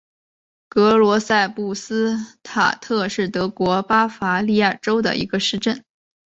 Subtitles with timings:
[0.67, 5.85] 格罗赛布斯塔特是德国巴伐利亚州的一个市镇。